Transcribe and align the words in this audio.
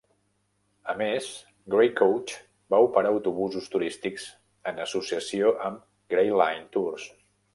A 0.93 0.93
més, 1.01 1.27
Gray 1.73 1.89
Coach 1.99 2.31
va 2.75 2.79
operar 2.87 3.11
autobusos 3.17 3.69
turístics 3.75 4.27
en 4.73 4.83
associació 4.89 5.55
amb 5.69 5.85
Gray 6.15 6.33
Line 6.43 6.69
Tours. 6.77 7.07